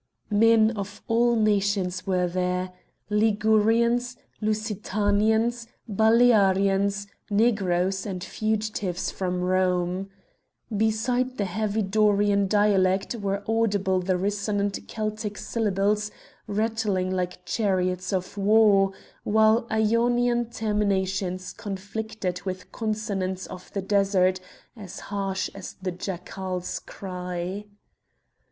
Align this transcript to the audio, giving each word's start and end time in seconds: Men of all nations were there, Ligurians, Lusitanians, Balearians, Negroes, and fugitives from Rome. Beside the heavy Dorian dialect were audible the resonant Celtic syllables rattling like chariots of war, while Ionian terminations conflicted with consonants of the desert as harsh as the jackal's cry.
Men 0.31 0.71
of 0.71 1.03
all 1.07 1.35
nations 1.35 2.07
were 2.07 2.25
there, 2.25 2.73
Ligurians, 3.11 4.17
Lusitanians, 4.41 5.67
Balearians, 5.87 7.05
Negroes, 7.29 8.03
and 8.07 8.23
fugitives 8.23 9.11
from 9.11 9.41
Rome. 9.41 10.09
Beside 10.75 11.37
the 11.37 11.45
heavy 11.45 11.83
Dorian 11.83 12.47
dialect 12.47 13.13
were 13.13 13.43
audible 13.47 13.99
the 13.99 14.17
resonant 14.17 14.87
Celtic 14.87 15.37
syllables 15.37 16.09
rattling 16.47 17.11
like 17.11 17.45
chariots 17.45 18.11
of 18.11 18.39
war, 18.39 18.93
while 19.23 19.67
Ionian 19.69 20.49
terminations 20.49 21.53
conflicted 21.53 22.41
with 22.41 22.71
consonants 22.71 23.45
of 23.45 23.71
the 23.73 23.83
desert 23.83 24.39
as 24.75 24.97
harsh 25.13 25.51
as 25.53 25.75
the 25.79 25.91
jackal's 25.91 26.79
cry. 26.79 27.65